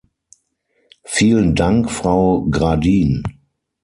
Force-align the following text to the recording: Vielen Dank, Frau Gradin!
Vielen 1.03 1.53
Dank, 1.53 1.91
Frau 1.91 2.47
Gradin! 2.49 3.21